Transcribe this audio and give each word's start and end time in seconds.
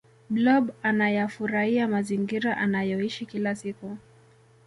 blob 0.29 0.71
anayafuraia 0.83 1.87
mazingira 1.87 2.57
anayoishi 2.57 3.25
kila 3.25 3.55
siku 3.55 3.97